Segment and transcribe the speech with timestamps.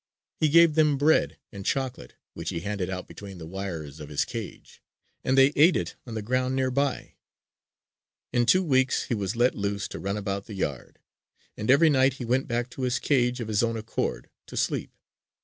[0.39, 4.25] He gave them bread and chocolate, which he handed out between the wires of his
[4.25, 4.81] cage;
[5.23, 7.13] and they ate it on the ground nearby.
[8.33, 10.97] In two weeks, he was let loose to run about the yard;
[11.55, 14.91] and every night he went back to his cage of his own accord to sleep.